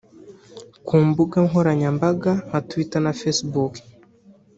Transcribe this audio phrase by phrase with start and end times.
[0.85, 3.73] ku mbuga nkoranyambaga nka twitter na Facebook